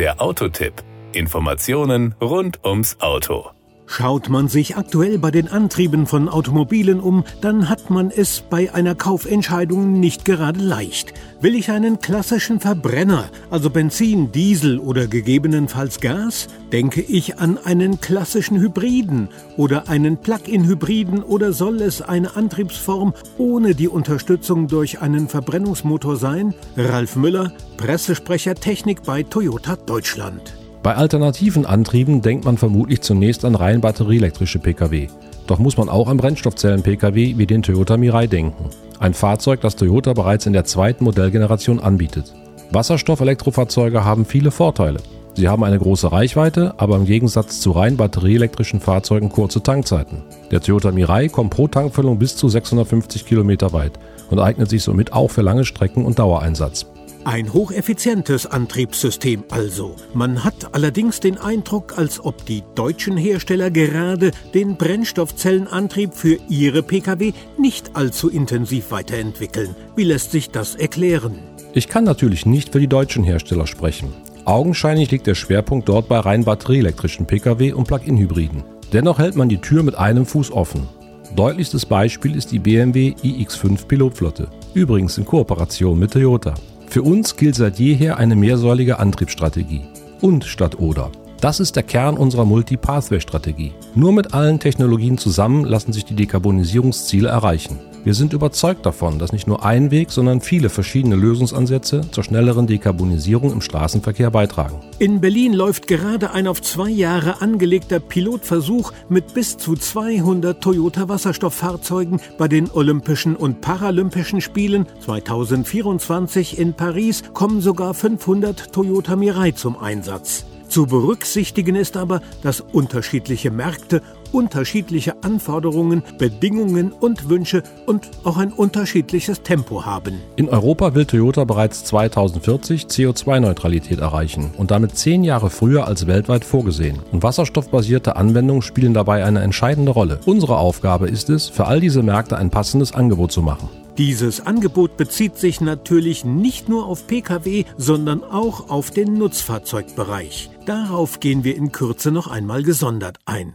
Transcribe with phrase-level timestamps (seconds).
[0.00, 0.72] Der Autotipp.
[1.12, 3.50] Informationen rund ums Auto.
[3.84, 8.72] Schaut man sich aktuell bei den Antrieben von Automobilen um, dann hat man es bei
[8.72, 11.12] einer Kaufentscheidung nicht gerade leicht.
[11.42, 16.48] Will ich einen klassischen Verbrenner, also Benzin, Diesel oder gegebenenfalls Gas?
[16.70, 23.74] Denke ich an einen klassischen Hybriden oder einen Plug-in-Hybriden oder soll es eine Antriebsform ohne
[23.74, 26.52] die Unterstützung durch einen Verbrennungsmotor sein?
[26.76, 30.54] Ralf Müller, Pressesprecher Technik bei Toyota Deutschland.
[30.82, 35.08] Bei alternativen Antrieben denkt man vermutlich zunächst an rein batterieelektrische Pkw.
[35.46, 38.68] Doch muss man auch an Brennstoffzellen-Pkw wie den Toyota Mirai denken.
[39.00, 42.34] Ein Fahrzeug, das Toyota bereits in der zweiten Modellgeneration anbietet.
[42.70, 45.00] Wasserstoff-Elektrofahrzeuge haben viele Vorteile.
[45.36, 50.22] Sie haben eine große Reichweite, aber im Gegensatz zu rein batterieelektrischen Fahrzeugen kurze Tankzeiten.
[50.50, 53.92] Der Toyota Mirai kommt pro Tankfüllung bis zu 650 Kilometer weit
[54.28, 56.84] und eignet sich somit auch für lange Strecken und Dauereinsatz.
[57.24, 59.94] Ein hocheffizientes Antriebssystem also.
[60.14, 66.82] Man hat allerdings den Eindruck, als ob die deutschen Hersteller gerade den Brennstoffzellenantrieb für ihre
[66.82, 69.76] Pkw nicht allzu intensiv weiterentwickeln.
[69.96, 71.38] Wie lässt sich das erklären?
[71.74, 74.14] Ich kann natürlich nicht für die deutschen Hersteller sprechen.
[74.46, 78.64] Augenscheinlich liegt der Schwerpunkt dort bei rein batterieelektrischen Pkw und Plug-in-Hybriden.
[78.94, 80.88] Dennoch hält man die Tür mit einem Fuß offen.
[81.36, 86.54] Deutlichstes Beispiel ist die BMW iX5 Pilotflotte, übrigens in Kooperation mit Toyota.
[86.90, 89.82] Für uns gilt seit jeher eine mehrsäulige Antriebsstrategie.
[90.20, 91.12] Und statt oder.
[91.40, 93.72] Das ist der Kern unserer Multi-Pathway-Strategie.
[93.94, 97.78] Nur mit allen Technologien zusammen lassen sich die Dekarbonisierungsziele erreichen.
[98.02, 102.66] Wir sind überzeugt davon, dass nicht nur ein Weg, sondern viele verschiedene Lösungsansätze zur schnelleren
[102.66, 104.80] Dekarbonisierung im Straßenverkehr beitragen.
[104.98, 111.10] In Berlin läuft gerade ein auf zwei Jahre angelegter Pilotversuch mit bis zu 200 Toyota
[111.10, 119.52] Wasserstofffahrzeugen bei den Olympischen und Paralympischen Spielen 2024 in Paris kommen sogar 500 Toyota Mirai
[119.52, 120.46] zum Einsatz.
[120.70, 124.02] Zu berücksichtigen ist aber, dass unterschiedliche Märkte
[124.32, 130.20] unterschiedliche Anforderungen, Bedingungen und Wünsche und auch ein unterschiedliches Tempo haben.
[130.36, 136.44] In Europa will Toyota bereits 2040 CO2-Neutralität erreichen und damit zehn Jahre früher als weltweit
[136.44, 137.00] vorgesehen.
[137.12, 140.20] Und wasserstoffbasierte Anwendungen spielen dabei eine entscheidende Rolle.
[140.26, 143.68] Unsere Aufgabe ist es, für all diese Märkte ein passendes Angebot zu machen.
[143.98, 150.50] Dieses Angebot bezieht sich natürlich nicht nur auf Pkw, sondern auch auf den Nutzfahrzeugbereich.
[150.64, 153.54] Darauf gehen wir in Kürze noch einmal gesondert ein.